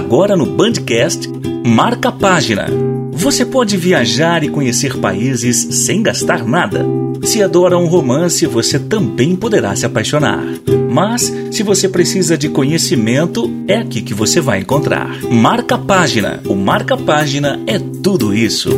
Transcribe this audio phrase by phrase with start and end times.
[0.00, 1.28] Agora no Bandcast,
[1.64, 2.66] marca a página.
[3.12, 6.86] Você pode viajar e conhecer países sem gastar nada.
[7.22, 10.42] Se adora um romance, você também poderá se apaixonar.
[10.90, 15.22] Mas, se você precisa de conhecimento, é aqui que você vai encontrar.
[15.30, 16.40] Marca a página.
[16.46, 18.70] O Marca Página é tudo isso.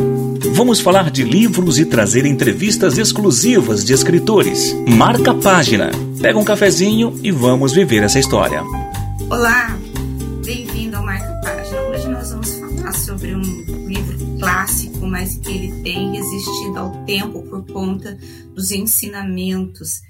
[0.51, 4.75] Vamos falar de livros e trazer entrevistas exclusivas de escritores.
[4.85, 5.89] Marca a página.
[6.21, 8.61] Pega um cafezinho e vamos viver essa história.
[9.29, 9.77] Olá,
[15.13, 18.17] mas que ele tem resistido ao tempo por conta
[18.55, 20.01] dos ensinamentos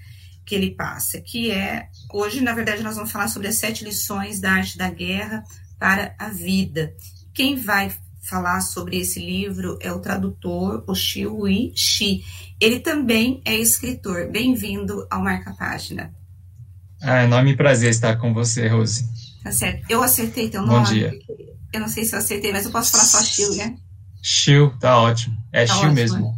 [0.45, 4.39] que ele passa, que é, hoje na verdade nós vamos falar sobre as sete lições
[4.39, 5.43] da arte da guerra
[5.77, 6.93] para a vida.
[7.33, 11.37] Quem vai falar sobre esse livro é o tradutor Oshio
[11.75, 12.23] Shi.
[12.57, 14.31] Ele também é escritor.
[14.31, 16.13] Bem-vindo ao Marca Página.
[17.01, 19.03] Ah, enorme prazer estar com você, Rose.
[19.43, 19.85] Tá certo.
[19.89, 20.87] Eu acertei teu Bom nome?
[20.87, 21.11] dia.
[21.73, 23.75] Eu não sei se eu acertei, mas eu posso falar só Chiu, né?
[24.23, 25.35] Chiu, tá ótimo.
[25.51, 26.33] É Tá Chiu ótimo, mesmo.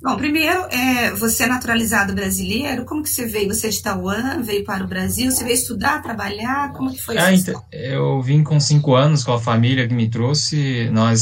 [0.00, 2.84] Bom, primeiro, é, você é naturalizado brasileiro.
[2.84, 3.48] Como que você veio?
[3.52, 5.30] Você é de Taiwan, veio para o Brasil?
[5.32, 6.72] Você veio estudar, trabalhar?
[6.74, 7.50] Como que foi Ah, isso?
[7.50, 10.88] então, eu vim com cinco anos com a família que me trouxe.
[10.92, 11.20] Nós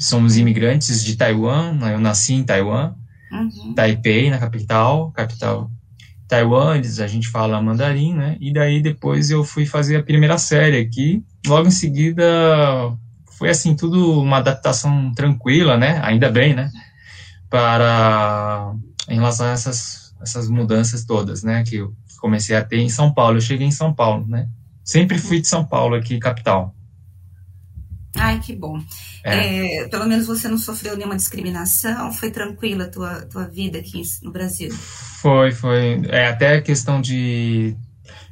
[0.00, 1.74] somos imigrantes de Taiwan.
[1.74, 1.92] né?
[1.94, 2.94] Eu nasci em Taiwan,
[3.30, 3.74] Uhum.
[3.74, 5.70] Taipei, na capital, capital
[6.26, 6.76] Taiwan.
[6.76, 8.36] Eles, a gente fala mandarim, né?
[8.40, 11.22] E daí depois eu fui fazer a primeira série aqui.
[11.46, 12.24] Logo em seguida,
[13.36, 16.00] foi assim tudo uma adaptação tranquila, né?
[16.02, 16.70] Ainda bem, né?
[17.48, 18.74] Para
[19.08, 21.62] em relação a essas essas mudanças todas, né?
[21.64, 23.36] Que eu comecei a ter em São Paulo.
[23.36, 24.48] Eu cheguei em São Paulo, né?
[24.82, 26.74] Sempre fui de São Paulo aqui, capital.
[28.18, 28.80] Ai, que bom.
[29.22, 29.82] É.
[29.82, 32.10] É, pelo menos você não sofreu nenhuma discriminação?
[32.12, 34.72] Foi tranquila a tua, tua vida aqui no Brasil?
[34.72, 36.00] Foi, foi.
[36.08, 37.76] É até a questão de,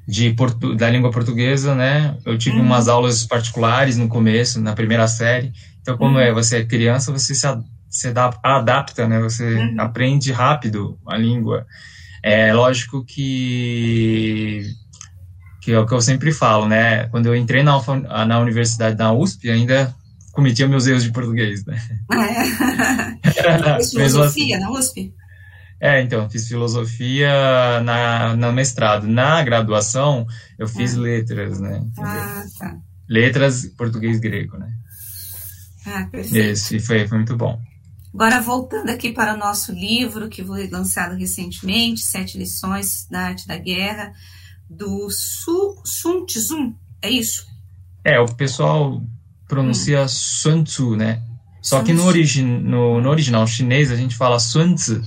[0.06, 0.34] de
[0.76, 2.16] da língua portuguesa, né?
[2.24, 2.62] Eu tive Uhum.
[2.64, 5.52] umas aulas particulares no começo, na primeira série.
[5.80, 6.20] Então, quando Uhum.
[6.20, 7.46] é, você é criança, você se,
[7.88, 9.20] se adap- adapta, né?
[9.20, 9.76] Você Uhum.
[9.78, 11.66] aprende rápido a língua.
[12.22, 14.62] É lógico que
[15.62, 17.06] que é o que eu sempre falo, né?
[17.08, 17.80] Quando eu entrei na,
[18.26, 19.94] na universidade da USP, ainda
[20.30, 21.80] cometia meus erros de português, né?
[22.12, 23.32] É.
[23.32, 24.40] Fez Mesmo assim.
[24.42, 25.14] filosofia na USP?
[25.84, 27.28] É, então, fiz filosofia
[27.82, 29.06] na, na mestrado.
[29.06, 30.26] Na graduação,
[30.58, 31.00] eu fiz Ah.
[31.00, 31.84] letras, né?
[31.98, 32.78] Ah, tá.
[33.06, 34.72] Letras, português e grego, né?
[35.86, 36.36] Ah, perfeito.
[36.36, 37.60] Esse foi, foi muito bom.
[38.14, 43.46] Agora, voltando aqui para o nosso livro, que foi lançado recentemente, Sete Lições da Arte
[43.46, 44.10] da Guerra,
[44.70, 47.44] do Su, Sun Tzu, é isso?
[48.02, 49.02] É, o pessoal
[49.46, 51.22] pronuncia Sun Tzu, né?
[51.60, 52.08] Só que Sun no, Tzu.
[52.08, 55.02] origi no, no original chinês a gente fala Sun Tzu.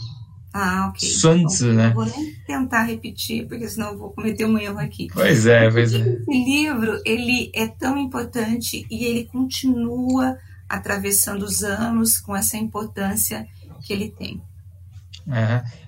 [0.60, 1.08] Ah, ok.
[1.46, 1.92] Tzu, né?
[1.92, 5.08] Vou nem tentar repetir, porque senão eu vou cometer um erro aqui.
[5.14, 6.00] Pois é, pois é.
[6.00, 10.36] Esse livro, ele é tão importante e ele continua
[10.68, 13.46] atravessando os anos com essa importância
[13.84, 14.42] que ele tem.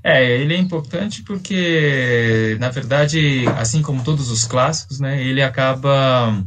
[0.03, 6.45] É, ele é importante porque, na verdade, assim como todos os clássicos, né, ele acaba,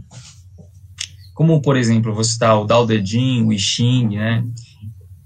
[1.34, 4.44] como por exemplo, vou citar o Dao De Jing, o I Ching, né,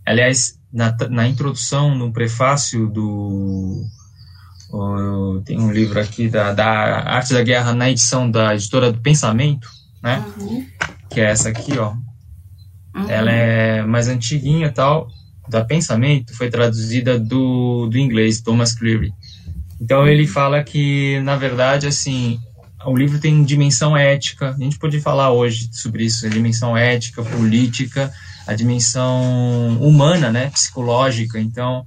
[0.06, 3.82] aliás, na, na introdução, no prefácio do,
[5.44, 9.68] tem um livro aqui da, da Arte da Guerra na edição da editora do Pensamento,
[10.02, 10.66] né, Uhum.
[11.10, 11.94] que é essa aqui, ó,
[12.94, 13.08] Uhum.
[13.08, 15.08] ela é mais antiguinha tal,
[15.48, 19.12] da Pensamento, foi traduzida do, do inglês, Thomas Cleary.
[19.80, 22.40] Então ele fala que, na verdade, assim,
[22.86, 27.22] o livro tem dimensão ética, a gente pode falar hoje sobre isso, a dimensão ética,
[27.22, 28.12] política,
[28.46, 31.84] a dimensão humana, né, psicológica, então...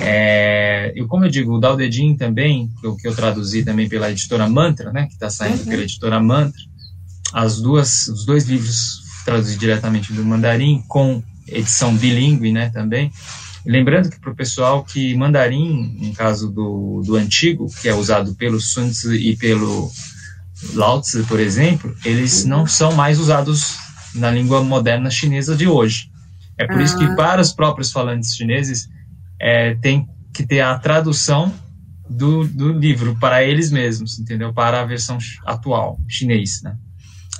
[0.00, 3.62] É, eu, como eu digo, o Dao De Jing também, que eu, que eu traduzi
[3.62, 5.66] também pela editora Mantra, né, que está saindo Uhum.
[5.66, 6.58] pela editora Mantra,
[7.34, 13.12] as duas, os dois livros traduzidos diretamente do mandarim, com edição bilíngue, né, também.
[13.66, 18.34] Lembrando que para o pessoal que mandarim, no caso do, do antigo, que é usado
[18.34, 19.90] pelo Sun Tzu e pelo
[20.74, 23.76] Lao Tzu, por exemplo, eles não são mais usados
[24.14, 26.10] na língua moderna chinesa de hoje.
[26.58, 27.14] É por isso que Ah.
[27.16, 28.88] para os próprios falantes chineses
[29.40, 31.52] é, tem que ter a tradução
[32.08, 34.52] do, do livro para eles mesmos, entendeu?
[34.52, 36.76] Para a versão atual, chinês, né?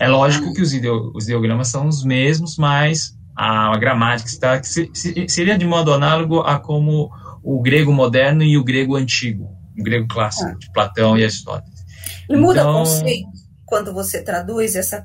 [0.00, 4.68] É lógico que os, ideo, os ideogramas são os mesmos, mas a, gramática está que
[4.68, 7.10] se- se- seria de modo análogo a como
[7.42, 9.48] o grego moderno e o grego antigo,
[9.78, 11.84] o grego clássico, de Platão e Aristóteles.
[12.28, 13.28] E muda Então- o conceito
[13.66, 15.04] quando você traduz essa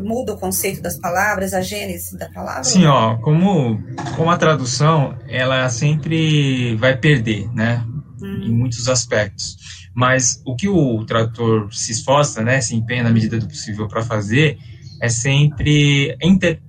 [0.00, 2.64] muda o conceito das palavras, a gênese da palavra?
[2.64, 3.80] Sim, ó, como,
[4.16, 7.84] como a tradução, ela sempre vai perder, né?
[8.20, 9.56] Em Hum, muitos aspectos.
[9.94, 14.02] Mas o que o tradutor se esforça, né, se empenha na medida do possível para
[14.02, 14.58] fazer,
[15.00, 16.16] é sempre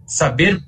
[0.08, 0.60] saber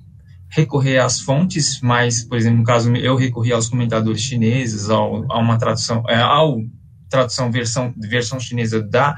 [0.52, 5.40] recorrer às fontes, mas, por exemplo, no caso eu recorri aos comentadores chineses, ao, a
[5.40, 6.62] uma tradução, é, ao
[7.10, 9.16] tradução versão versão chinesa da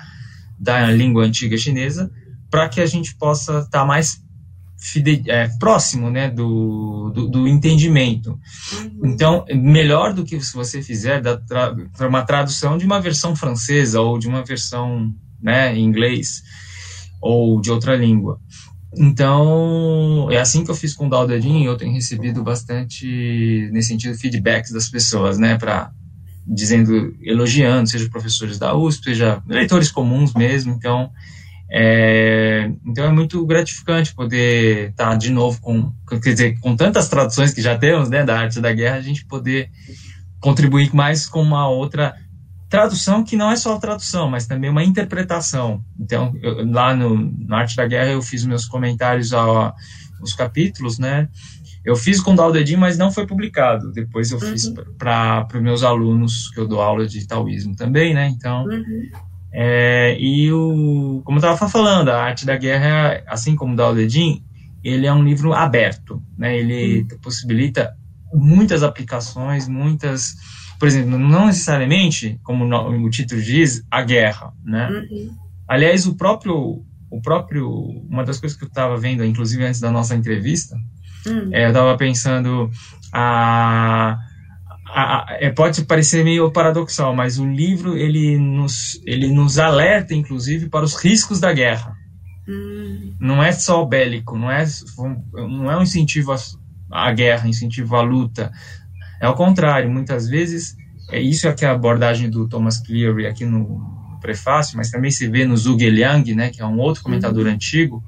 [0.60, 2.10] da língua antiga chinesa,
[2.50, 4.24] para que a gente possa estar tá mais
[4.78, 8.40] fide, é, próximo né, do, do, do, entendimento.
[8.74, 9.02] Uhum.
[9.06, 11.76] Então, melhor do que se você fizer da tra,
[12.08, 16.44] uma tradução de uma versão francesa ou de uma versão né, em inglês
[17.22, 18.40] ou de outra língua.
[18.98, 24.18] Então, é assim que eu fiz com o Daldadin, eu tenho recebido bastante, nesse sentido,
[24.18, 25.92] feedbacks das pessoas, né, para
[26.46, 31.10] dizendo, elogiando, seja professores da USP, seja leitores comuns mesmo, então
[31.72, 35.92] é, então é muito gratificante poder estar tá de novo com,
[36.22, 39.26] quer dizer, com tantas traduções que já temos, né, da arte da guerra, a gente
[39.26, 39.72] poder
[40.40, 42.14] contribuir mais com uma outra
[42.74, 45.86] tradução que não é só tradução, mas também uma interpretação.
[46.00, 51.30] Então, eu, lá no Arte da Guerra eu fiz meus comentários aos capítulos, né?
[51.86, 53.92] Eu fiz com Daldedim, mas não foi publicado.
[53.92, 54.48] Depois eu uhum.
[54.48, 58.28] fiz para os meus alunos, que eu dou aula de taoísmo também, né?
[58.28, 59.04] Então, uhum.
[59.52, 63.94] É, e o, como eu estava falando, a arte da guerra, assim como o Dao
[63.94, 64.44] De Jing,
[64.84, 66.58] ele é um livro aberto, né?
[66.58, 67.20] Ele uhum.
[67.22, 67.96] possibilita
[68.34, 70.36] muitas aplicações, muitas,
[70.84, 74.90] por exemplo, não necessariamente, como o título diz, a guerra, né?
[74.90, 75.34] Uhum.
[75.66, 77.70] Aliás, o próprio, o próprio,
[78.10, 80.76] uma das coisas que eu estava vendo, inclusive antes da nossa entrevista,
[81.26, 81.48] uhum.
[81.54, 82.70] é, eu estava pensando
[83.14, 84.18] a
[84.86, 90.68] a, é, pode parecer meio paradoxal, mas o livro ele nos, ele nos alerta, inclusive,
[90.68, 91.96] para os riscos da guerra.
[92.46, 93.16] Hum.
[93.22, 94.66] Não é só bélico, não é,
[95.34, 96.38] não é um incentivo à,
[96.92, 98.52] à guerra, incentivo à luta.
[99.24, 100.76] É ao contrário, muitas vezes,
[101.10, 103.94] é isso é que é a abordagem do Thomas Cleary aqui no,
[104.24, 107.52] prefácio, mas também se vê no Zhuge Liang, né, que é um outro comentador uhum.
[107.52, 108.02] antigo.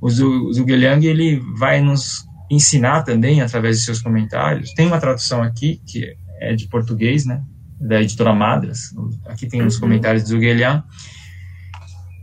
[0.00, 4.72] O Zhuge Liang ele vai nos ensinar também através de seus comentários.
[4.74, 7.42] Tem uma tradução aqui que é de português, né,
[7.80, 8.94] da editora Madras.
[9.26, 9.80] Aqui tem os uhum.
[9.80, 10.84] comentários de Zuguelian,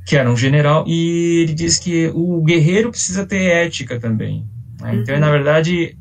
[0.07, 4.47] que era um general, e ele diz que o guerreiro precisa ter ética também.
[4.79, 4.95] Né?
[4.95, 5.21] Então, uhum.
[5.21, 5.97] na verdade,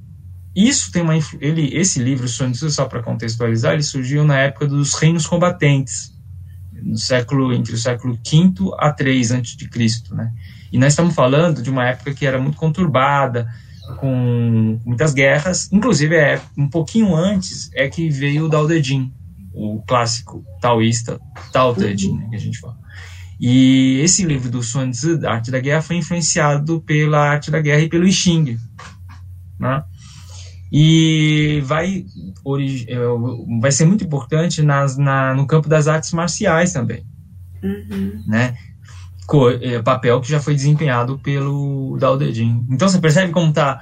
[0.55, 5.27] isso tem uma ele esse livro só para contextualizar, ele surgiu na época dos reinos
[5.27, 6.13] combatentes,
[6.83, 10.33] no século entre o século V a 3 antes de Cristo, né?
[10.73, 13.49] E nós estamos falando de uma época que era muito conturbada,
[13.99, 19.13] com muitas guerras, inclusive é um pouquinho antes é que veio o Dao De Jing,
[19.53, 21.21] o clássico taoísta
[21.53, 22.79] Tao Te Ching, né, que a gente fala.
[23.41, 27.81] E esse livro do Sun Tzu, Arte da Guerra, foi influenciado pela Arte da Guerra
[27.81, 28.59] e pelo I Ching,
[29.59, 29.83] né?
[30.73, 32.05] E vai,
[32.87, 32.97] é,
[33.61, 37.05] vai ser muito importante nas, na, no campo das artes marciais também,
[37.63, 38.23] uhum.
[38.27, 38.57] né?
[39.63, 42.67] É, papel que já foi desempenhado pelo Dao De Jing.
[42.69, 43.81] Então você percebe como tá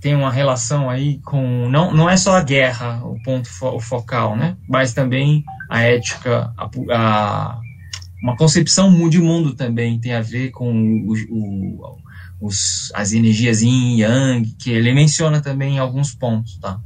[0.00, 3.80] tem uma relação aí com não não é só a guerra o ponto fo, o
[3.80, 4.56] focal, né?
[4.68, 7.60] Mas também a ética, a, a,
[8.22, 11.98] uma concepção de mundo também tem a ver com o, o,
[12.42, 16.78] os, as energias yin e yang que ele menciona também em alguns pontos, tá?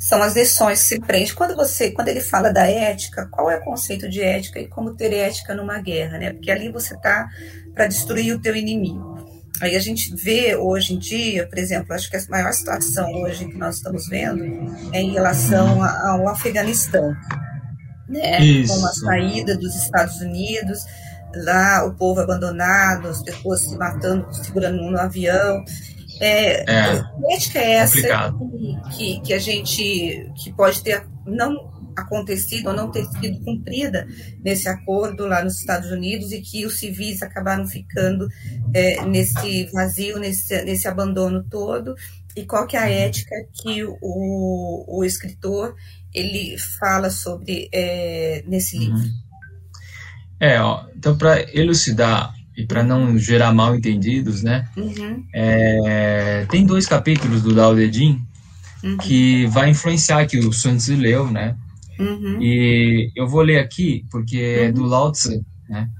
[0.00, 1.34] são as lições que se prende.
[1.34, 4.94] Quando você, quando ele fala da ética, qual é o conceito de ética e como
[4.94, 6.32] ter ética numa guerra, né?
[6.32, 7.28] Porque ali você está
[7.74, 9.20] para destruir o teu inimigo.
[9.60, 13.44] Aí a gente vê hoje em dia, por exemplo, acho que a maior situação hoje
[13.44, 14.42] que nós estamos vendo
[14.90, 17.14] é em relação ao Afeganistão,
[18.08, 18.40] né?
[18.42, 18.74] Isso.
[18.74, 20.78] Com a saída dos Estados Unidos,
[21.34, 25.64] lá o povo abandonado, as pessoas se matando, segurando no avião.
[26.20, 28.34] É, é, que ética é essa
[28.94, 34.06] que, que a gente que pode ter não acontecido ou não ter sido cumprida
[34.42, 38.28] nesse acordo lá nos Estados Unidos e que os civis acabaram ficando
[38.74, 41.94] é, nesse vazio, nesse, nesse abandono todo
[42.36, 45.74] e qual que é a ética que o, o escritor
[46.12, 49.00] ele fala sobre é, nesse livro.
[50.40, 54.66] É, ó, então para elucidar e para não gerar mal entendidos, né?
[54.76, 55.24] Uhum.
[55.34, 58.22] É, tem dois capítulos do Dao De Jing
[58.82, 58.96] uhum.
[58.96, 61.56] que vai influenciar que o Sun Tzu leu, né?
[61.98, 62.40] Uhum.
[62.40, 64.88] E eu vou ler aqui porque é do uhum.
[64.88, 65.90] Lao Tzu, né?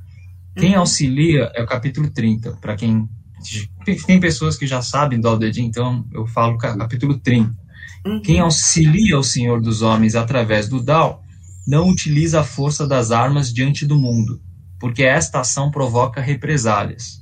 [0.56, 0.80] Quem uhum.
[0.80, 3.08] auxilia é o capítulo 30, para quem
[4.06, 7.54] tem pessoas que já sabem do Dao De Jing, então eu falo capítulo 30.
[8.06, 8.22] Uhum.
[8.22, 11.22] Quem auxilia o Senhor dos homens através do Dao
[11.70, 14.40] não utiliza a força das armas diante do mundo
[14.80, 17.20] porque esta ação provoca represálias.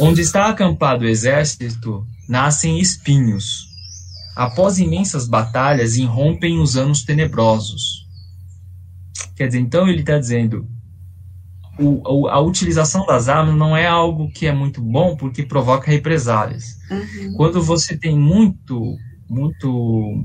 [0.00, 3.68] Onde está acampado o exército, nascem espinhos.
[4.34, 8.08] Após imensas batalhas, irrompem os anos tenebrosos.
[9.36, 10.66] Quer dizer, então ele está dizendo
[11.78, 16.78] o, a utilização das armas não é algo que é muito bom porque provoca represálias.
[16.90, 17.34] Uhum.
[17.36, 18.96] Quando você tem muito,
[19.28, 20.24] muito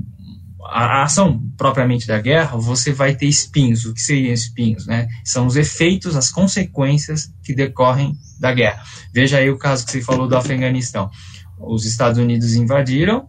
[0.64, 3.84] a ação propriamente da guerra, você vai ter espinhos.
[3.84, 4.86] O que seriam espinhos?
[4.86, 5.08] Né?
[5.24, 8.82] São os efeitos, as consequências que decorrem da guerra.
[9.12, 11.10] Veja aí o caso que você falou do Afeganistão.
[11.58, 13.28] Os Estados Unidos invadiram,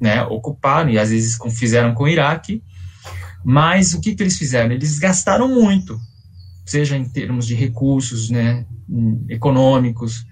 [0.00, 2.62] né, ocuparam, e às vezes fizeram com o Iraque,
[3.44, 4.72] mas o que, que eles fizeram?
[4.72, 5.98] Eles gastaram muito,
[6.64, 8.66] seja em termos de recursos né,
[9.28, 10.26] econômicos,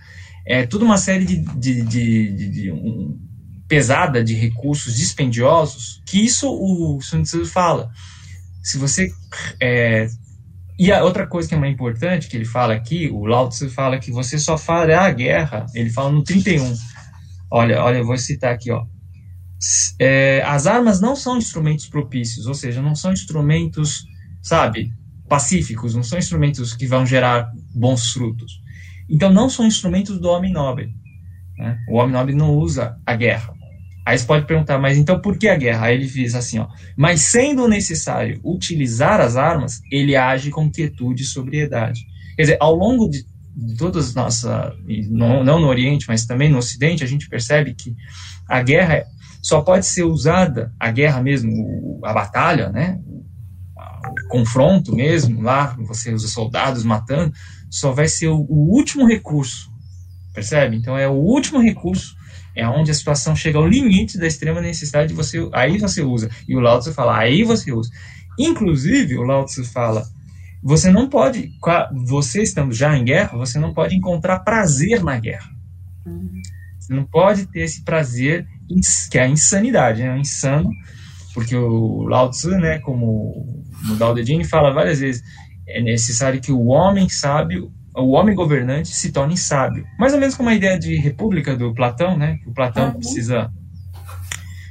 [0.44, 3.18] é tudo uma série de, de, de, de, de um,
[3.74, 7.90] pesada de recursos dispendiosos, que isso o Sun Tzu fala.
[8.62, 9.10] Se você
[9.60, 10.06] é,
[10.78, 13.68] e a outra coisa que é mais importante que ele fala aqui, o Lao Tzu
[13.70, 16.72] fala que você só fará a guerra, ele fala no 31.
[17.50, 18.86] Olha, olha, eu vou citar aqui, ó.
[19.98, 24.04] É, as armas não são instrumentos propícios, ou seja, não são instrumentos,
[24.40, 24.92] sabe,
[25.28, 28.52] pacíficos, não são instrumentos que vão gerar bons frutos.
[29.10, 30.94] Então, não são instrumentos do homem nobre.
[31.58, 31.76] Né?
[31.88, 33.52] O homem nobre não usa a guerra.
[34.06, 35.86] Aí você pode perguntar, mas então por que a guerra?
[35.86, 41.22] Aí ele diz assim, ó, mas sendo necessário utilizar as armas, ele age com quietude
[41.22, 42.00] e sobriedade.
[42.36, 43.24] Quer dizer, ao longo de,
[43.78, 44.74] todas nossa,
[45.08, 47.94] não, não no Oriente, mas também no Ocidente, a gente percebe que
[48.46, 49.04] a guerra
[49.42, 53.00] só pode ser usada, a guerra mesmo, a batalha, né,
[53.76, 57.32] o confronto mesmo, lá você usa soldados matando,
[57.70, 59.70] só vai ser o último recurso,
[60.32, 60.76] percebe?
[60.76, 62.13] Então é o último recurso
[62.54, 66.30] é onde a situação chega ao limite da extrema necessidade de você, aí você usa.
[66.48, 67.90] E o Lao Tzu fala, aí você usa.
[68.38, 70.04] Inclusive, o Lao Tzu fala,
[70.62, 71.52] você não pode,
[72.06, 75.50] você estando já em guerra, você não pode encontrar prazer na guerra.
[76.78, 78.46] Você não pode ter esse prazer,
[79.10, 80.16] que é a insanidade, né?
[80.16, 80.70] É insano,
[81.32, 85.22] porque o Lao Tzu, né, como o Dao De fala várias vezes,
[85.66, 89.86] é necessário que o homem sábio o homem governante se torne sábio.
[89.98, 92.38] Mais ou menos como a ideia de república do Platão, né?
[92.38, 92.94] Que o Platão uhum.
[92.94, 93.52] precisa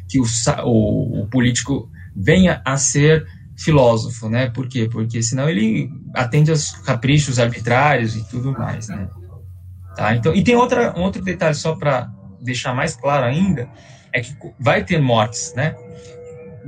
[0.09, 0.25] que o,
[0.65, 3.25] o, o, político venha a ser
[3.57, 4.49] filósofo, né?
[4.49, 4.89] Por quê?
[4.91, 9.07] Porque senão ele atende aos caprichos arbitrários e tudo mais, né?
[9.95, 10.15] Tá?
[10.15, 12.11] Então, e tem outra, um outro detalhe só para
[12.41, 13.69] deixar mais claro ainda,
[14.11, 15.75] é que vai ter mortes, né?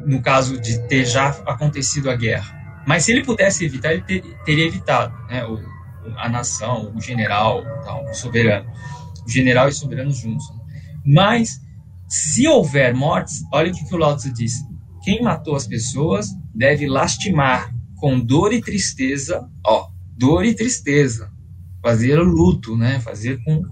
[0.05, 2.55] No caso de ter já acontecido a guerra.
[2.87, 5.45] Mas se ele pudesse evitar, ele ter, teria evitado, né?
[5.45, 5.74] O,
[6.17, 7.63] a nação, o general,
[8.09, 8.69] o soberano.
[9.25, 10.45] O general e o soberano juntos.
[11.05, 11.59] Mas,
[12.07, 14.53] se houver mortes, olha o que, que o Lao Tzu diz.
[15.03, 21.31] Quem matou as pessoas deve lastimar com dor e tristeza, ó, dor e tristeza,
[21.81, 23.63] fazer luto, né, fazer com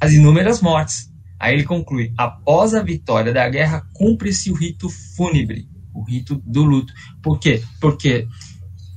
[0.00, 1.12] as inúmeras mortes.
[1.38, 6.64] Aí ele conclui: após a vitória da guerra, cumpre-se o rito fúnebre, o rito do
[6.64, 6.92] luto.
[7.22, 7.62] Por quê?
[7.80, 8.26] Porque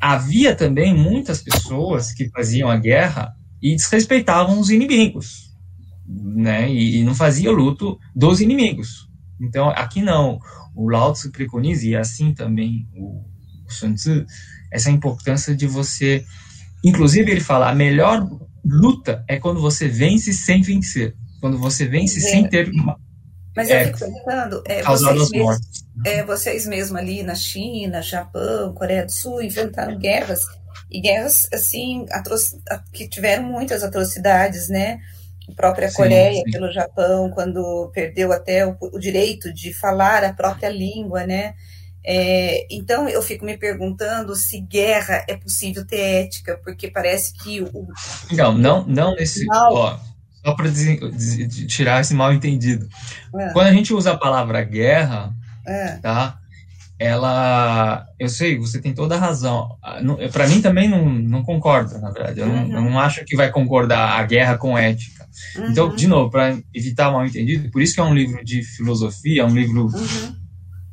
[0.01, 5.51] havia também muitas pessoas que faziam a guerra e desrespeitavam os inimigos,
[6.07, 6.69] né?
[6.71, 9.07] E, e não fazia luto dos inimigos.
[9.39, 10.39] Então, aqui não.
[10.75, 13.23] O Lao Tzu preconiza, e assim também o,
[13.67, 14.25] o Sun Tzu,
[14.71, 16.25] essa importância de você...
[16.83, 18.27] Inclusive, ele fala, a melhor
[18.65, 21.15] luta é quando você vence sem vencer.
[21.39, 22.71] Quando você vence sem ter
[23.55, 25.57] mas é, eu fico pensando, é, vocês, mesmos,
[26.05, 30.45] é, vocês mesmos ali na China, Japão, Coreia do Sul, enfrentaram guerras,
[30.89, 32.05] e guerras, assim,
[32.91, 34.99] que tiveram muitas atrocidades, né?
[35.49, 36.51] A própria sim, Coreia sim.
[36.51, 41.53] pelo Japão, quando perdeu até o, o, direito de falar a própria língua, né?
[42.03, 47.61] É, então eu fico me perguntando se guerra é possível ter ética, porque parece que
[47.61, 47.87] o.
[48.31, 49.45] Não, não, não nesse.
[49.51, 49.97] Ó,
[50.43, 50.67] só para
[51.67, 52.87] tirar esse mal entendido.
[53.37, 53.49] É.
[53.53, 55.33] Quando a gente usa a palavra guerra,
[55.65, 55.97] é.
[55.97, 56.37] tá?
[56.97, 59.75] Ela, eu sei, você tem toda a razão.
[60.31, 62.41] Para mim também não, não concorda, na verdade.
[62.41, 62.67] Eu, uhum.
[62.67, 65.27] não, não acho que vai concordar a guerra com ética.
[65.51, 65.71] Então, uhum.
[65.71, 69.41] Então, de novo, para evitar mal entendido, por isso que é um livro de filosofia,
[69.41, 70.35] é um livro uhum.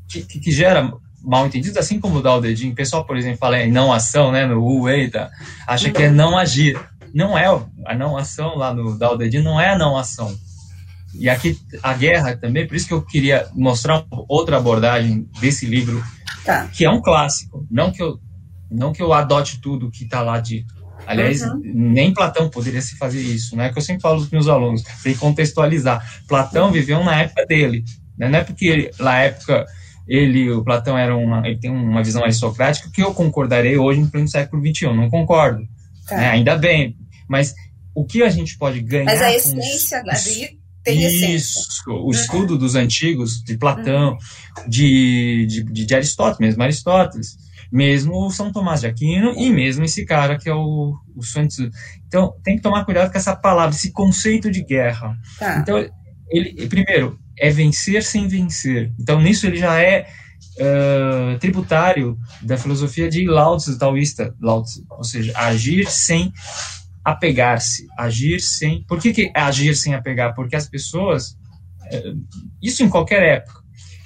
[0.09, 0.91] que, que, gera
[1.23, 2.71] mal entendidos, assim como o Dao De Jing.
[2.71, 5.31] O pessoal, por exemplo, fala em não ação, né, no tá?
[5.67, 6.79] acha que é não agir
[7.15, 7.47] não é
[7.87, 10.35] a não ação lá no Dao De não é a não ação.
[11.15, 16.03] E aqui a guerra também, por isso que eu queria mostrar outra abordagem desse livro,
[16.45, 16.67] tá.
[16.69, 17.67] que é um clássico.
[17.71, 18.21] Não que eu
[18.71, 20.75] não que eu adote tudo que está lá dito.
[21.07, 21.61] Aliás, uhum.
[21.65, 23.73] nem Platão poderia se fazer isso, né?
[23.73, 26.07] Que eu sempre falo para os meus alunos, tem que contextualizar.
[26.29, 27.83] Platão viveu na época dele,
[28.19, 28.29] né?
[28.29, 29.65] não é porque na época
[30.07, 34.11] ele, o Platão era uma, ele tem uma visão aristocrática que eu concordarei hoje no
[34.11, 34.87] pleno século XXI.
[34.95, 35.63] Não concordo.
[36.07, 36.17] Tá.
[36.17, 36.31] Né?
[36.31, 36.97] Ainda bem.
[37.29, 37.55] Mas
[37.95, 39.05] o que a gente pode ganhar.
[39.05, 42.11] Mas a essência da vida tem Isso, o uhum.
[42.11, 44.69] estudo dos antigos, de Platão, uhum.
[44.69, 47.37] de, de, de, Aristóteles mesmo, Aristóteles.
[47.71, 51.71] mesmo São Tomás de Aquino e mesmo esse cara que é o, o Sun Tzu.
[52.07, 55.19] Então, tem que tomar cuidado com essa palavra, esse conceito de guerra.
[55.39, 55.59] Tá.
[55.59, 55.85] Então,
[56.31, 58.93] ele, primeiro, é vencer sem vencer.
[58.99, 60.07] Então, nisso ele já é
[60.59, 66.33] uh, tributário da filosofia de Lao Tzu, taoísta, Lao Tzu, ou seja, agir sem
[67.11, 68.85] apegar-se, agir sem...
[68.85, 70.35] Por que, que é agir sem apegar?
[70.35, 72.27] Porque as pessoas, uh,
[72.63, 73.63] isso em qualquer época,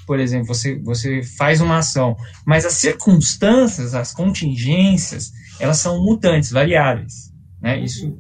[0.06, 2.16] por exemplo, você, você faz uma ação,
[2.47, 7.32] mas as circunstâncias, as contingências, elas são mutantes, variáveis.
[7.61, 7.80] Né?
[7.80, 8.18] Isso,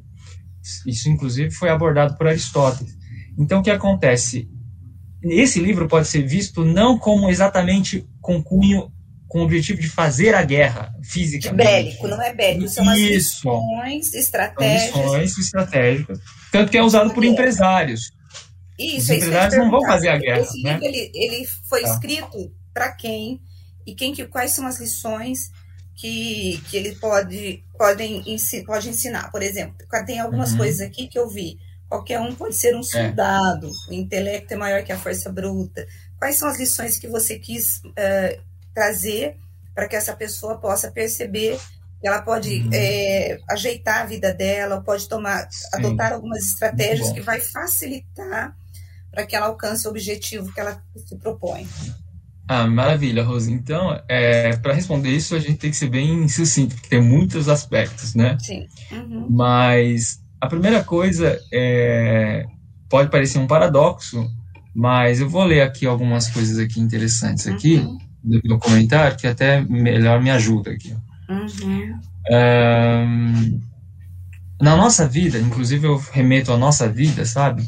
[0.86, 2.96] isso, inclusive, foi abordado por Aristóteles.
[3.38, 4.48] Então, o que acontece?
[5.22, 8.92] Esse livro pode ser visto não como exatamente com cunho,
[9.32, 11.48] com o objetivo de fazer a guerra física.
[11.48, 15.00] De bélico, não é bélico, são as lições estratégicas.
[15.00, 16.20] Lições estratégicas.
[16.52, 18.12] Tanto que é usado por empresários.
[18.78, 20.40] Isso, Os empresários não vão fazer a guerra.
[20.40, 20.72] Esse né?
[20.74, 21.88] livro ele, ele foi tá.
[21.88, 23.40] escrito para quem
[23.86, 25.50] e quem que, quais são as lições
[25.96, 28.22] que, que ele pode, podem,
[28.66, 29.30] pode ensinar.
[29.30, 29.74] Por exemplo,
[30.04, 30.58] tem algumas uhum.
[30.58, 31.58] coisas aqui que eu vi.
[31.88, 32.82] Qualquer um pode ser um é.
[32.82, 33.90] soldado, é.
[33.90, 35.86] o intelecto é maior que a força bruta.
[36.18, 39.36] Quais são as lições que você quis uh, trazer
[39.74, 41.58] para que essa pessoa possa perceber
[42.00, 42.70] que ela pode uhum.
[42.72, 45.68] é, ajeitar a vida dela, ou pode tomar, Sim.
[45.74, 48.56] adotar algumas estratégias que vai facilitar
[49.12, 51.66] para que ela alcance o objetivo que ela se propõe.
[52.48, 53.52] Ah, maravilha, Rose.
[53.52, 57.48] Então, é, para responder isso, a gente tem que ser bem sucinto, porque tem muitos
[57.48, 58.36] aspectos, né?
[58.40, 58.66] Sim.
[58.90, 59.28] Uhum.
[59.30, 62.44] Mas a primeira coisa é,
[62.90, 64.28] pode parecer um paradoxo,
[64.74, 67.98] mas eu vou ler aqui algumas coisas aqui interessantes aqui uhum.
[68.22, 70.94] Do, do, comentário que até melhor me ajuda aqui.
[71.28, 71.98] Uhum.
[72.30, 73.60] Um,
[74.60, 77.66] na nossa vida, inclusive eu remeto à nossa vida, sabe?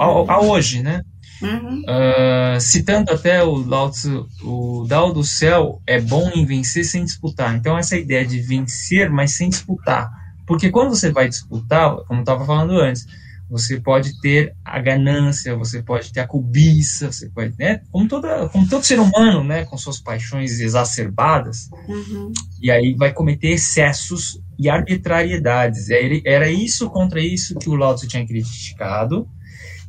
[0.00, 1.04] a, a hoje, né?
[1.42, 1.82] Uhum.
[1.82, 7.04] Uh, citando até o Lao Tzu, o Dao do céu é bom em vencer sem
[7.04, 7.54] disputar.
[7.54, 10.10] Então, essa ideia de vencer, mas sem disputar.
[10.46, 13.06] Porque quando você vai disputar, como eu estava falando antes,
[13.50, 17.82] você pode ter a ganância, você pode ter a cobiça, você pode, né?
[17.90, 19.64] Como, toda, como todo ser humano, né?
[19.64, 21.68] Com suas paixões exacerbadas.
[21.88, 22.32] Uhum.
[22.62, 25.88] E aí vai cometer excessos e arbitrariedades.
[26.24, 29.28] Era isso contra isso que o Lao Tzu tinha criticado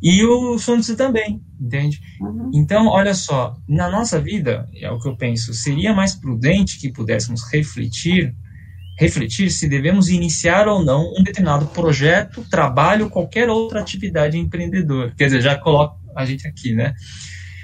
[0.02, 2.02] e o Sun Tzu também, entende?
[2.20, 2.50] Uhum.
[2.56, 6.92] Então, olha só, na nossa vida, é o que eu penso, seria mais prudente que
[6.92, 8.36] pudéssemos refletir,
[9.02, 15.12] refletir se devemos iniciar ou não um determinado projeto, trabalho, qualquer outra atividade empreendedora.
[15.18, 16.94] Quer dizer, já coloco a gente aqui, né?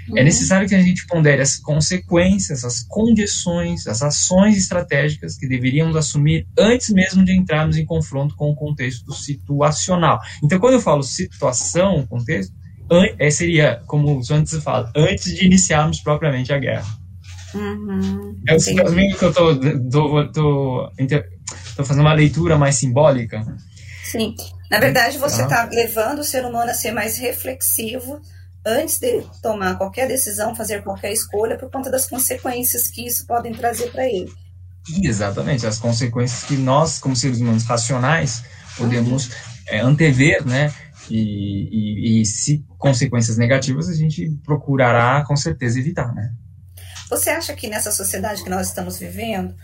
[0.08, 0.17] É uhum.
[0.17, 5.95] É necessário que a gente pondere as consequências, as condições, as ações estratégicas que deveríamos
[5.95, 10.19] assumir antes mesmo de entrarmos em confronto com o contexto situacional.
[10.43, 12.52] Então, quando eu falo situação, contexto,
[13.19, 16.96] é, seria, como o antes fala, antes de iniciarmos propriamente a guerra.
[17.53, 20.91] Uhum, é o que eu tô, tô, tô,
[21.75, 23.41] tô, fazendo uma leitura mais simbólica.
[24.03, 24.36] Sim.
[24.69, 28.19] Na verdade, você está tá levando o ser humano a ser mais reflexivo
[28.65, 33.53] antes de tomar qualquer decisão, fazer qualquer escolha, por conta das consequências que isso podem
[33.53, 34.31] trazer para ele.
[35.01, 38.43] Exatamente, as consequências que nós, como seres humanos racionais,
[38.77, 39.29] podemos
[39.67, 40.73] é, antever, né?
[41.10, 46.33] E, e, e, se consequências negativas, a gente procurará com certeza evitar, né?
[47.09, 49.55] Você acha que nessa sociedade que nós estamos vivendo,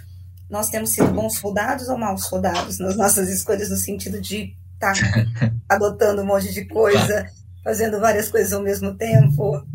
[0.49, 4.93] nós temos sido bons soldados ou maus soldados nas nossas escolhas no sentido de estar
[4.93, 7.25] tá adotando um monte de coisa,
[7.63, 9.65] fazendo várias coisas ao mesmo tempo.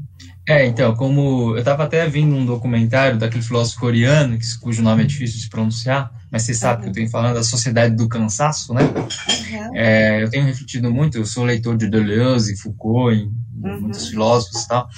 [0.48, 5.06] É, então, como eu estava até vendo um documentário daquele filósofo coreano, cujo nome é
[5.06, 6.82] difícil de pronunciar, mas você sabe uhum.
[6.84, 8.82] que eu tenho falando da sociedade do cansaço, né?
[8.82, 9.76] Uhum.
[9.76, 13.30] É, eu tenho refletido muito, eu sou leitor de Deleuze, Foucault,
[13.62, 13.80] uhum.
[13.80, 14.88] muitos filósofos e tal,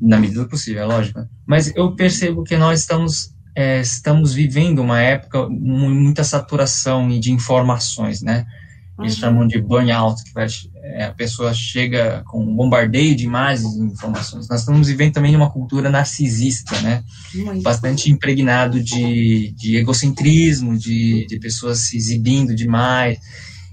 [0.00, 1.18] na medida do possível, é lógico.
[1.18, 1.26] Né?
[1.46, 8.22] Mas eu percebo que nós estamos, é, estamos vivendo uma época muita saturação de informações,
[8.22, 8.46] né?
[8.98, 9.20] Eles uhum.
[9.20, 10.46] chamam de burnout, que vai,
[10.82, 14.48] é, a pessoa chega com um bombardeio de imagens e informações.
[14.48, 17.04] Nós estamos vivendo também uma cultura narcisista, né?
[17.34, 17.62] Muito.
[17.62, 23.18] Bastante impregnado de, de egocentrismo, de, de pessoas se exibindo demais.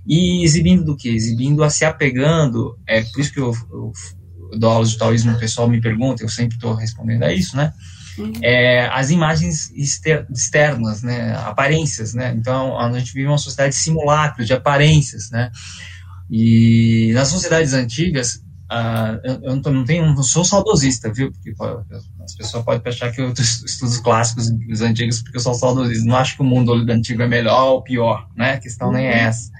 [0.05, 1.07] E exibindo do que?
[1.07, 2.77] Exibindo a se apegando.
[2.86, 4.22] É por isso que eu, eu, eu
[4.58, 7.74] dou aulas de taoísmo, o pessoal me pergunta, eu sempre estou respondendo a isso, né?
[8.18, 8.32] Uhum.
[8.42, 14.46] É, as imagens externas, né, aparências, né, então a gente vive uma sociedade de simulacros,
[14.46, 15.52] de aparências, né,
[16.30, 18.36] e nas sociedades antigas,
[18.72, 21.54] uh, eu, não tenho, não sou saudosista, viu, porque
[22.24, 26.08] as pessoas podem achar que eu estudo os clássicos os antigos porque eu sou saudosista,
[26.08, 29.12] não acho que o mundo antigo é melhor ou pior, né, a questão nem é
[29.12, 29.28] uhum.
[29.28, 29.52] essa,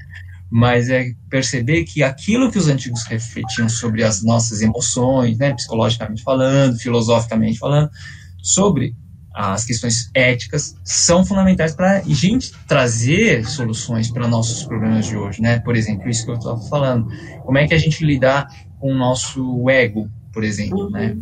[0.56, 6.22] mas é perceber que aquilo que os antigos refletiam sobre as nossas emoções, né, psicologicamente
[6.22, 7.90] falando, filosoficamente falando,
[8.38, 8.96] sobre
[9.34, 15.42] as questões éticas são fundamentais para a gente trazer soluções para nossos problemas de hoje,
[15.42, 15.58] né?
[15.58, 17.08] Por exemplo, isso que eu estava falando.
[17.42, 18.48] Como é que a gente lidar
[18.80, 21.18] com o nosso ego, por exemplo, né?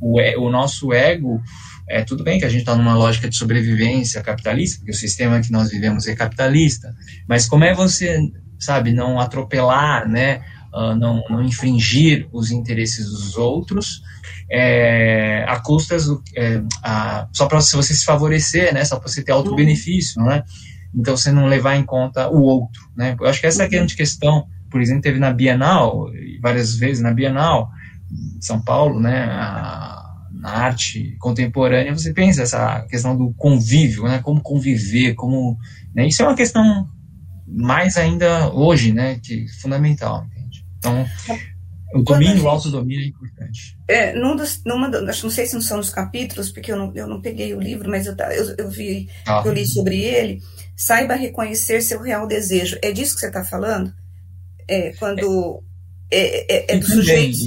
[0.00, 1.40] O, o nosso ego,
[1.88, 5.40] é tudo bem que a gente está numa lógica de sobrevivência capitalista, porque o sistema
[5.40, 6.92] que nós vivemos é capitalista,
[7.28, 8.18] mas como é você,
[8.62, 10.42] sabe, não atropelar, né?
[10.72, 14.02] Uh, não, não infringir os interesses dos outros
[14.54, 18.84] é, a custas é, a, só para você se favorecer, né?
[18.84, 20.44] Só para você ter alto benefício, né?
[20.94, 23.16] Então você não levar em conta o outro, né?
[23.18, 24.46] Eu acho que essa é a grande questão.
[24.70, 26.10] Por exemplo, teve na Bienal
[26.42, 27.70] várias vezes na Bienal
[28.40, 29.24] São Paulo, né?
[29.24, 34.18] A, na arte contemporânea você pensa essa questão do convívio, né?
[34.18, 35.56] Como conviver, como
[35.94, 36.06] né?
[36.06, 36.86] isso é uma questão
[37.54, 39.18] mais ainda hoje, né?
[39.22, 40.64] Que fundamental, entende?
[40.78, 41.06] Então
[41.94, 43.78] o domínio, gente, o autodomínio é importante.
[43.86, 47.06] É, num dos, numa, não sei se não são os capítulos, porque eu não, eu
[47.06, 49.42] não peguei o livro, mas eu, eu, eu vi, ah.
[49.44, 50.40] eu li sobre ele.
[50.74, 52.78] Saiba reconhecer seu real desejo.
[52.80, 53.92] É disso que você está falando?
[54.66, 55.62] É, quando
[56.10, 57.38] é, é, é do sujeito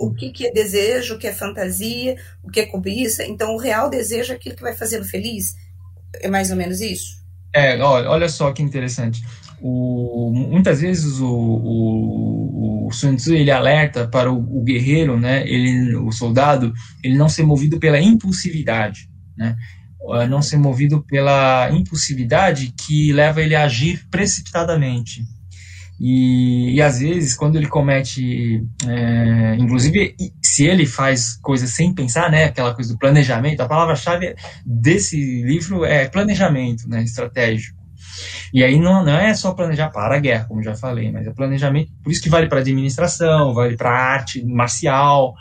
[0.00, 3.24] o que, que é desejo, o que é fantasia, o que é cobiça.
[3.24, 5.54] Então, o real desejo é aquilo que vai fazê-lo feliz.
[6.20, 7.24] É mais ou menos isso?
[7.54, 9.24] É, olha, olha só que interessante.
[9.66, 15.42] O, muitas vezes o, o, o Sun Tzu ele alerta para o, o, guerreiro, né,
[15.48, 16.70] ele, o soldado,
[17.02, 19.56] ele não ser movido pela impulsividade, né,
[20.28, 25.24] não ser movido pela impulsividade que leva ele a agir precipitadamente.
[25.98, 32.30] E, e às vezes, quando ele comete, é, inclusive, se ele faz coisas sem pensar,
[32.30, 34.34] né, aquela coisa do planejamento, a palavra-chave
[34.66, 37.83] desse livro é planejamento, né, estratégico.
[38.54, 41.32] E aí não, não é só planejar para a guerra, como já falei, mas é
[41.32, 45.34] planejamento, por isso que vale para administração, vale para arte marcial,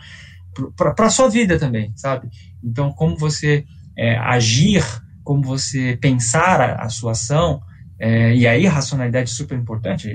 [0.76, 2.28] para a sua vida também, sabe?
[2.64, 4.84] Então, como você é, agir,
[5.24, 7.62] como você pensar a, a sua ação,
[8.00, 10.10] é, e aí, racionalidade é super importante.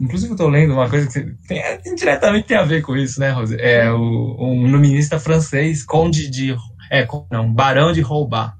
[0.00, 3.30] Inclusive, eu estou lendo uma coisa que tem, indiretamente tem a ver com isso, né,
[3.30, 3.56] Rose?
[3.56, 6.56] É o, um luminista francês, Conde de.
[6.90, 8.56] É, não, Barão de Roubar.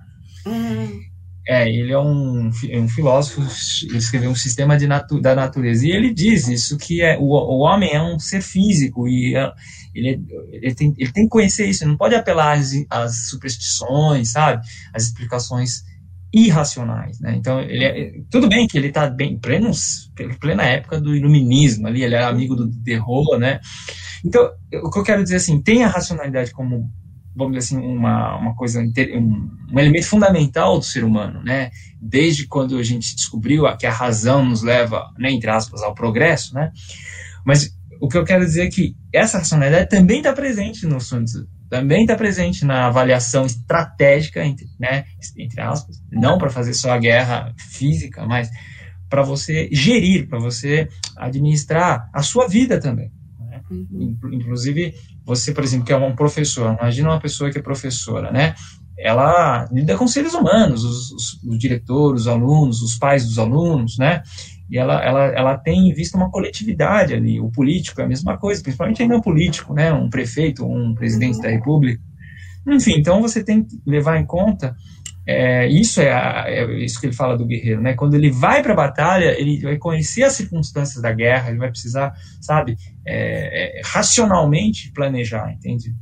[0.46, 1.09] Uhum.
[1.48, 3.40] É, ele é um, um filósofo,
[3.88, 7.24] ele escreveu um sistema de natu, da natureza, e ele diz isso, que é, o,
[7.24, 9.50] o homem é um ser físico, e é,
[9.94, 10.22] ele,
[10.53, 14.62] ele, tem, ele tem que conhecer isso, não pode apelar às, às superstições, sabe,
[14.94, 15.83] às explicações
[16.33, 17.35] irracionais, né?
[17.37, 19.70] Então, ele é, tudo bem que ele está bem pleno,
[20.38, 23.61] plena época do iluminismo ali, ele é amigo do terror, né?
[24.24, 24.48] Então,
[24.85, 26.88] o que eu quero dizer assim, tem a racionalidade como
[27.34, 31.70] vamos dizer assim, uma, uma coisa, um, um, elemento fundamental do ser humano, né?
[32.00, 36.54] Desde quando a gente descobriu que a razão nos leva, né, entre aspas, ao progresso,
[36.54, 36.72] né?
[37.44, 41.24] Mas o que eu quero dizer é que essa racionalidade também está presente no Sun
[41.24, 45.04] Tzu também está presente na avaliação estratégica, entre, né,
[45.38, 48.50] entre aspas, não para fazer só a guerra física, mas
[49.08, 53.12] para você gerir, para você administrar a sua vida também.
[53.70, 54.16] Uhum.
[54.33, 58.54] Inclusive, você, por exemplo, que é um professor, imagina uma pessoa que é professora, né?
[58.98, 63.96] Ela lida com seres humanos, os, os, os diretores, os alunos, os pais dos alunos,
[63.96, 64.22] né?
[64.70, 67.40] e ela, ela, ela tem visto uma coletividade ali.
[67.40, 69.92] O político é a mesma coisa, principalmente ainda o político, né?
[69.92, 72.00] Um prefeito, um presidente da república.
[72.68, 74.76] Enfim, então você tem que levar em conta
[75.30, 77.94] é, isso é, a, é, isso que ele fala do guerreiro, né?
[77.94, 81.70] Quando ele vai para a batalha, ele vai conhecer as circunstâncias da guerra, ele vai
[81.70, 85.94] precisar, sabe, é, é, racionalmente planejar, entende?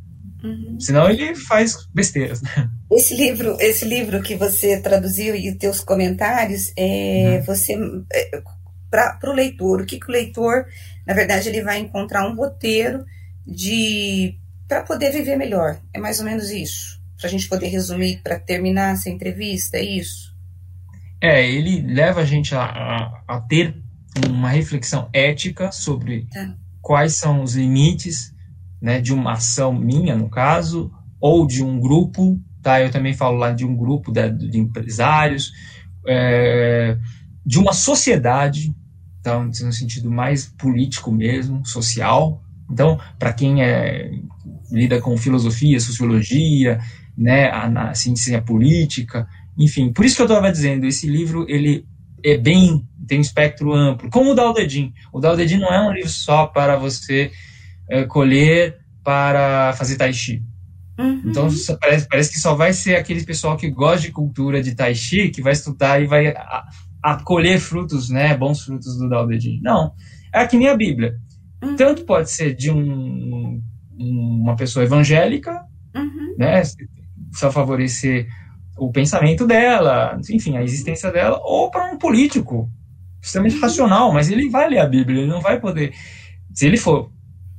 [0.42, 0.80] Uhum.
[0.80, 2.40] Senão ele faz besteiras.
[2.40, 2.70] Né?
[2.90, 7.42] Esse livro, esse livro que você traduziu e os teus comentários, é, uhum.
[7.44, 7.74] você
[8.10, 8.40] é,
[8.90, 9.82] para o leitor.
[9.82, 10.64] O que, que o leitor,
[11.06, 13.04] na verdade, ele vai encontrar um roteiro
[13.46, 15.78] de para poder viver melhor.
[15.92, 16.97] É mais ou menos isso.
[17.18, 20.34] Para a gente poder resumir, para terminar essa entrevista, é isso?
[21.20, 23.76] É, ele leva a gente a, a, a ter
[24.28, 26.54] uma reflexão ética sobre tá.
[26.80, 28.32] quais são os limites
[28.80, 32.80] né, de uma ação minha, no caso, ou de um grupo, tá?
[32.80, 35.52] Eu também falo lá de um grupo de, de empresários,
[36.06, 36.96] é,
[37.44, 38.72] de uma sociedade,
[39.20, 42.42] então, no sentido mais político mesmo, social.
[42.70, 44.10] Então, para quem é,
[44.70, 46.78] lida com filosofia, sociologia,
[47.18, 49.26] né, a, a ciência política,
[49.58, 51.84] enfim, por isso que eu estava dizendo, esse livro ele
[52.24, 54.92] é bem tem um espectro amplo, como o Dao De Jing.
[55.10, 57.32] O Dao De Jing não é um livro só para você
[57.88, 60.42] é, colher para fazer tai chi.
[60.98, 61.22] Uhum.
[61.24, 61.48] Então
[61.80, 65.30] parece, parece que só vai ser aquele pessoal que gosta de cultura de tai chi
[65.30, 66.34] que vai estudar e vai
[67.02, 69.60] a colher frutos, né, bons frutos do Dao De Jing.
[69.62, 69.92] Não,
[70.32, 71.14] é que nem a Bíblia.
[71.62, 71.76] Uhum.
[71.76, 73.62] Tanto pode ser de um,
[73.96, 76.34] uma pessoa evangélica, uhum.
[76.36, 76.62] né,
[77.32, 78.26] só favorecer
[78.76, 82.70] o pensamento dela, enfim, a existência dela, ou para um político
[83.20, 85.92] extremamente racional, mas ele vai ler a Bíblia, ele não vai poder.
[86.54, 87.10] Se ele for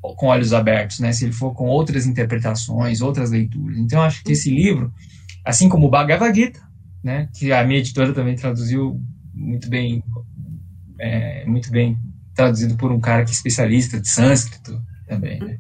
[0.01, 1.12] com olhos abertos, né?
[1.12, 3.77] Se ele for com outras interpretações, outras leituras.
[3.77, 4.93] Então, acho que esse livro,
[5.45, 6.62] assim como o Bhagavad Gita,
[7.03, 7.29] né?
[7.38, 9.01] Que a minha editora também traduziu
[9.34, 10.03] muito bem,
[10.99, 11.97] é, muito bem
[12.34, 15.39] traduzido por um cara que é especialista de sânscrito também.
[15.39, 15.58] Né?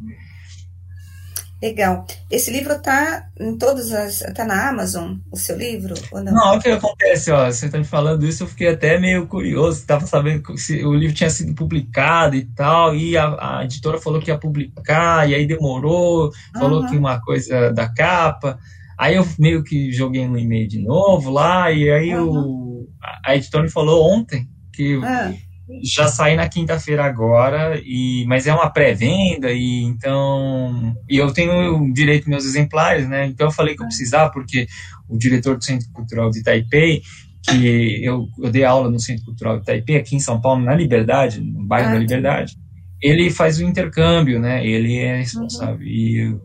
[1.61, 2.05] Legal.
[2.31, 4.21] Esse livro está em todas as.
[4.21, 5.93] Está na Amazon, o seu livro?
[6.11, 6.33] Ou não?
[6.33, 9.79] não, o que acontece, ó, você está me falando isso, eu fiquei até meio curioso,
[9.79, 14.21] estava sabendo se o livro tinha sido publicado e tal, e a, a editora falou
[14.21, 16.87] que ia publicar, e aí demorou, falou uhum.
[16.87, 18.57] que uma coisa da capa.
[18.97, 22.29] Aí eu meio que joguei no e-mail de novo lá, e aí uhum.
[22.29, 24.95] o, a, a editora me falou ontem que.
[24.95, 25.48] Uhum
[25.83, 30.95] já saí na quinta-feira agora, e, mas é uma pré-venda, e então.
[31.09, 33.27] E eu tenho direito meus exemplares, né?
[33.27, 34.67] Então eu falei que eu precisava, porque
[35.07, 37.01] o diretor do Centro Cultural de Taipei,
[37.43, 40.75] que eu, eu dei aula no Centro Cultural de Taipei, aqui em São Paulo, na
[40.75, 42.57] Liberdade, no bairro ah, da Liberdade,
[43.01, 44.65] ele faz o intercâmbio, né?
[44.65, 45.77] Ele é responsável.
[45.77, 45.83] Uhum.
[45.83, 46.37] E,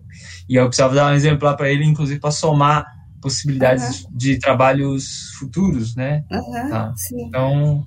[0.49, 2.87] e eu precisava dar um exemplar para ele, inclusive para somar
[3.21, 4.11] possibilidades uhum.
[4.17, 6.23] de trabalhos futuros, né?
[6.31, 6.93] Uhum, tá.
[7.27, 7.85] Então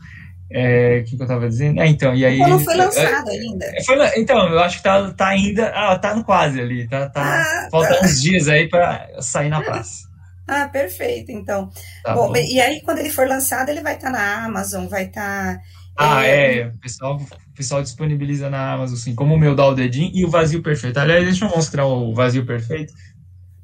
[0.50, 1.82] é, o que, que, eu estava dizendo?
[1.82, 2.40] É, então, e aí.
[2.40, 3.66] não foi lançado é, ainda.
[3.66, 5.68] É, foi, então, eu acho que tá, tá ainda.
[5.76, 6.88] Ah, tá no quase ali.
[6.88, 8.06] Tá, tá, ah, falta tá.
[8.06, 10.08] uns dias aí para sair na praça.
[10.50, 11.70] Ah, perfeito, então.
[12.06, 14.88] Tá bom, bom, e aí, quando ele for lançado, ele vai estar tá na Amazon,
[14.88, 15.58] vai estar.
[15.58, 15.62] Tá,
[15.98, 19.66] ah, é, é, o pessoal, o pessoal disponibiliza na Amazon, assim, como o meu dá
[19.66, 20.98] o dedinho e o vazio perfeito.
[21.00, 22.94] Aliás, deixa eu mostrar o vazio perfeito.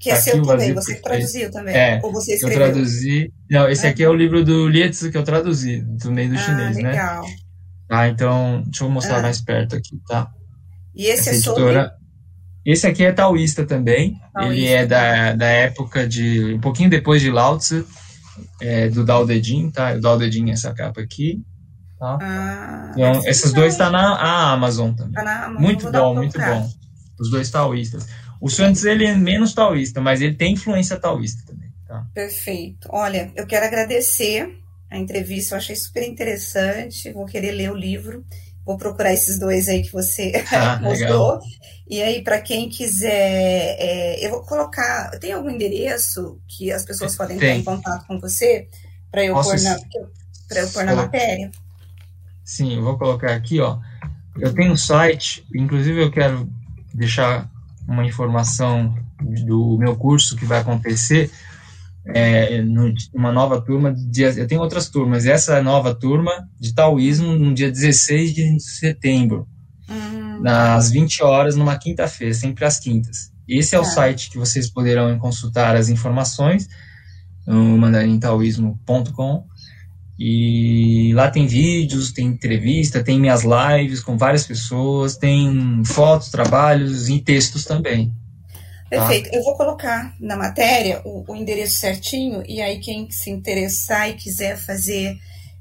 [0.04, 1.74] Que é tá seu também, você traduziu também?
[1.74, 2.60] É, Ou você escreveu?
[2.60, 3.34] Eu traduzi.
[3.50, 6.40] Não, esse aqui é o livro do Lietz que eu traduzi, do meio do ah,
[6.40, 6.92] chinês, né?
[6.92, 7.24] legal.
[7.24, 7.36] né?
[7.90, 9.22] Ah, então, deixa eu mostrar ah.
[9.22, 10.30] mais perto aqui, tá?
[10.94, 11.84] E esse Essa é editora...
[11.84, 12.04] sobre...
[12.66, 14.20] Esse aqui é taoísta também.
[14.34, 14.54] Taoísta.
[14.54, 16.54] Ele é da, da época de...
[16.54, 17.88] Um pouquinho depois de Lao Tzu,
[18.62, 19.94] é, do Dao De Jing, tá?
[19.94, 21.42] O Dao De Jing é essa capa aqui.
[21.98, 22.18] Tá?
[22.22, 25.14] Ah, então, esses dois tá na Amazon também.
[25.14, 25.62] Tá na Amazon.
[25.62, 26.70] Muito bom, muito bom.
[27.18, 28.06] Os dois taoístas.
[28.44, 31.72] O Santos ele é menos taoísta, mas ele tem influência taoísta também.
[31.88, 32.06] Tá?
[32.14, 32.90] Perfeito.
[32.92, 34.60] Olha, eu quero agradecer
[34.92, 37.14] a entrevista, eu achei super interessante.
[37.14, 38.26] Vou querer ler o livro.
[38.66, 41.36] Vou procurar esses dois aí que você ah, mostrou.
[41.36, 41.42] Legal.
[41.90, 45.12] E aí, para quem quiser, é, eu vou colocar.
[45.22, 47.60] Tem algum endereço que as pessoas podem tem.
[47.60, 48.68] entrar em contato com você
[49.10, 49.78] para eu, pôr na,
[50.54, 51.50] eu pôr na matéria?
[52.44, 53.80] Sim, eu vou colocar aqui, ó.
[54.38, 56.50] Eu tenho um site, inclusive eu quero
[56.94, 57.53] deixar
[57.88, 58.96] uma informação
[59.46, 61.32] do meu curso que vai acontecer
[62.06, 63.94] é, numa nova turma.
[63.94, 69.48] Dia, eu tenho outras turmas, essa nova turma de taoísmo no dia 16 de setembro,
[69.90, 70.42] hum.
[70.42, 73.32] nas 20 horas, numa quinta-feira, sempre às quintas.
[73.48, 73.90] Esse é o tá.
[73.90, 76.68] site que vocês poderão consultar as informações
[77.46, 79.46] no mandarintaoísmo.com
[80.18, 87.10] e lá tem vídeos, tem entrevista, tem minhas lives com várias pessoas, tem fotos, trabalhos
[87.10, 88.14] e textos também.
[88.90, 89.08] Tá?
[89.08, 89.32] Perfeito.
[89.32, 89.38] Tá?
[89.38, 94.14] Eu vou colocar na matéria o, o, endereço certinho, e aí quem se interessar e
[94.14, 95.18] quiser fazer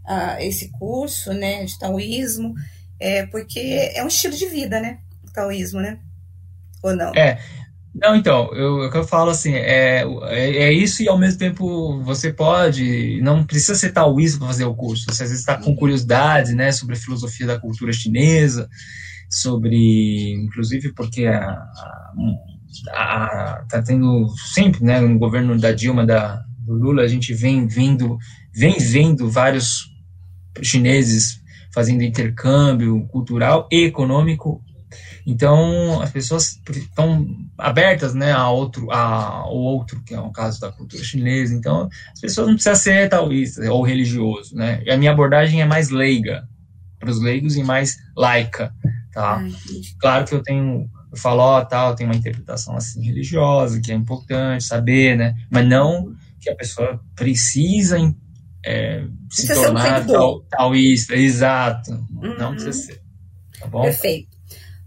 [0.06, 2.54] uh, esse curso né, de taoísmo,
[3.00, 4.98] é, porque é um estilo de vida, né?
[5.26, 5.98] O taoísmo, né?
[6.82, 7.12] Ou não?
[7.14, 7.40] É.
[7.94, 12.32] Não, então, eu, eu falo assim, é, é, é, isso e ao mesmo tempo você
[12.32, 16.54] pode, não precisa ser taoísta para fazer o curso, você às vezes está com curiosidade,
[16.54, 18.66] né, sobre a filosofia da cultura chinesa,
[19.28, 21.62] sobre, inclusive porque a,
[22.94, 27.66] a, tá tendo sempre, né, no governo da Dilma, da, do Lula, a gente vem
[27.66, 28.16] vendo,
[28.54, 29.90] vem vendo vários
[30.62, 31.42] chineses
[31.74, 34.62] fazendo intercâmbio cultural e econômico
[35.26, 40.60] então, as pessoas estão abertas né, a outro, a, ao outro, que é o caso
[40.60, 41.54] da cultura chinesa.
[41.54, 44.56] Então, as pessoas não precisam ser taoísta ou religioso.
[44.56, 44.82] Né?
[44.84, 46.48] E a minha abordagem é mais leiga,
[46.98, 48.72] para os leigos, e mais laica.
[49.12, 49.36] Tá?
[49.36, 49.52] Ai,
[49.98, 53.94] claro que eu tenho eu falo, ó, tal, tem uma interpretação assim religiosa, que é
[53.94, 55.34] importante saber, né?
[55.50, 57.98] Mas não que a pessoa precisa
[58.64, 61.92] é, se precisa tornar tal, taoísta, exato.
[61.92, 62.38] Uhum.
[62.38, 63.02] Não precisa ser.
[63.60, 63.82] Tá bom?
[63.82, 64.31] Perfeito.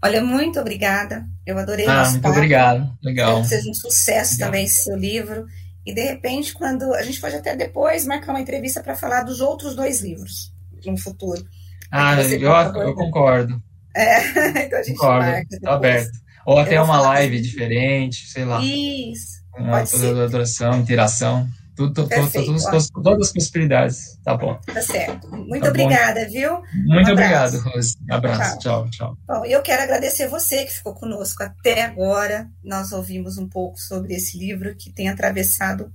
[0.06, 1.26] Olha, muito obrigada.
[1.44, 2.34] Eu adorei ah, muito papo.
[2.34, 2.98] obrigado.
[3.02, 3.42] Legal.
[3.42, 4.48] Que seja um sucesso Legal.
[4.48, 5.46] também esse seu livro.
[5.84, 9.40] E de repente, quando a gente pode até depois marcar uma entrevista para falar dos
[9.40, 10.52] outros dois livros
[10.84, 11.44] no futuro.
[11.90, 13.62] Ah, eu, eu concordo.
[13.94, 15.30] É, então a gente concordo.
[15.30, 15.60] marca.
[15.60, 16.18] Tá aberto.
[16.44, 18.60] Ou até uma live diferente, sei lá.
[18.62, 19.44] Isso.
[19.56, 19.80] Uma
[20.24, 21.48] adoração, interação.
[21.76, 24.18] Tudo, Perfeito, todas, todas as possibilidades.
[24.24, 24.58] Tá bom.
[24.64, 25.28] Tá certo.
[25.30, 26.30] Muito tá obrigada, bom.
[26.30, 26.62] viu?
[26.86, 27.96] Muito um obrigado, Rose.
[28.10, 28.58] Abraço.
[28.60, 28.88] Tchau.
[28.88, 29.18] tchau, tchau.
[29.28, 32.48] Bom, eu quero agradecer você que ficou conosco até agora.
[32.64, 35.92] Nós ouvimos um pouco sobre esse livro que tem atravessado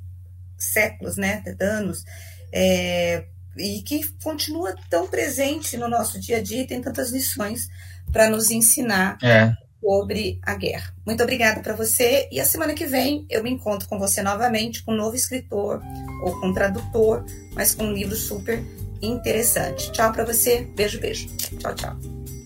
[0.56, 1.44] séculos, né?
[1.60, 2.06] Anos.
[2.54, 3.26] É,
[3.58, 7.68] e que continua tão presente no nosso dia a dia e tem tantas lições
[8.12, 10.94] para nos ensinar é sobre a guerra.
[11.06, 14.84] Muito obrigada para você e a semana que vem eu me encontro com você novamente
[14.84, 15.82] com um novo escritor
[16.24, 18.64] ou com um tradutor, mas com um livro super
[19.02, 19.92] interessante.
[19.92, 21.28] Tchau para você, beijo, beijo.
[21.60, 22.41] Tchau, tchau.